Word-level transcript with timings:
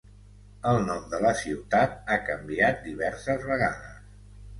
El 0.69 0.77
nom 0.85 1.03
de 1.11 1.19
la 1.25 1.33
ciutat 1.41 1.93
ha 2.13 2.17
canviat 2.29 2.81
diverses 2.87 3.47
vegades. 3.51 4.01